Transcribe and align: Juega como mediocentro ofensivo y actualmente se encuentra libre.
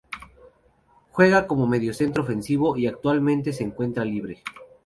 Juega 1.11 1.45
como 1.45 1.67
mediocentro 1.67 2.23
ofensivo 2.23 2.75
y 2.75 2.87
actualmente 2.87 3.53
se 3.53 3.63
encuentra 3.65 4.03
libre. 4.03 4.41